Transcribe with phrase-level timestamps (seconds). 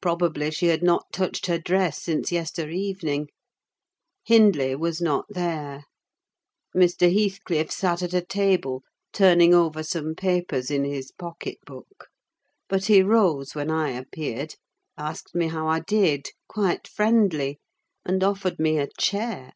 [0.00, 3.28] Probably she had not touched her dress since yester evening.
[4.24, 5.84] Hindley was not there.
[6.76, 7.06] Mr.
[7.14, 12.08] Heathcliff sat at a table, turning over some papers in his pocket book;
[12.68, 14.56] but he rose when I appeared,
[14.98, 17.60] asked me how I did, quite friendly,
[18.04, 19.52] and offered me a chair.